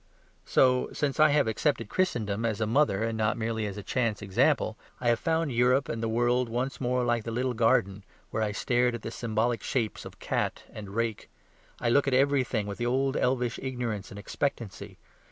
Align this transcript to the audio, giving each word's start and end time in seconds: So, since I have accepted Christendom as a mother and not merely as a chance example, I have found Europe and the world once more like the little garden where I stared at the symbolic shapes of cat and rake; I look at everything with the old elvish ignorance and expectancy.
So, 0.45 0.89
since 0.93 1.19
I 1.19 1.29
have 1.29 1.47
accepted 1.47 1.87
Christendom 1.87 2.43
as 2.43 2.59
a 2.59 2.65
mother 2.65 3.03
and 3.03 3.15
not 3.15 3.37
merely 3.37 3.67
as 3.67 3.77
a 3.77 3.83
chance 3.83 4.23
example, 4.23 4.75
I 4.99 5.09
have 5.09 5.19
found 5.19 5.51
Europe 5.51 5.87
and 5.89 6.01
the 6.01 6.09
world 6.09 6.49
once 6.49 6.81
more 6.81 7.03
like 7.03 7.23
the 7.23 7.29
little 7.29 7.53
garden 7.53 8.03
where 8.31 8.41
I 8.41 8.51
stared 8.51 8.95
at 8.95 9.03
the 9.03 9.11
symbolic 9.11 9.61
shapes 9.61 10.03
of 10.03 10.17
cat 10.17 10.63
and 10.73 10.95
rake; 10.95 11.29
I 11.79 11.91
look 11.91 12.07
at 12.07 12.15
everything 12.15 12.65
with 12.65 12.79
the 12.79 12.87
old 12.87 13.15
elvish 13.15 13.59
ignorance 13.61 14.09
and 14.09 14.17
expectancy. 14.17 14.97